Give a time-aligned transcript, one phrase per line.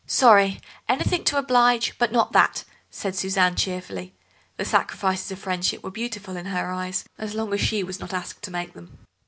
[0.07, 0.59] "Sorry,
[0.89, 4.15] anything to oblige, but not that," said Suzanne cheerfully;
[4.57, 8.11] the sacrifices of friendship were beautiful in her eyes as long as she was not
[8.11, 8.97] asked to make them.